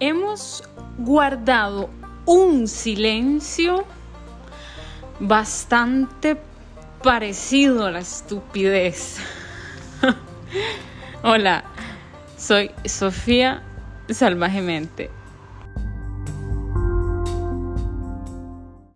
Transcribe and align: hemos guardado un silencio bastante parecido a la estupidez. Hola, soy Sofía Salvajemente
hemos 0.00 0.62
guardado 0.98 1.90
un 2.26 2.68
silencio 2.68 3.84
bastante 5.20 6.36
parecido 7.02 7.86
a 7.86 7.90
la 7.90 8.00
estupidez. 8.00 9.18
Hola, 11.22 11.64
soy 12.36 12.70
Sofía 12.84 13.62
Salvajemente 14.08 15.10